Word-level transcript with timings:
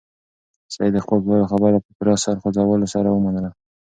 سعید 0.73 0.93
د 0.95 0.97
خپل 1.05 1.17
پلار 1.25 1.43
خبره 1.51 1.77
په 1.85 1.89
پوره 1.97 2.15
سر 2.23 2.35
خوځولو 2.41 2.87
سره 2.95 3.09
ومنله. 3.11 3.49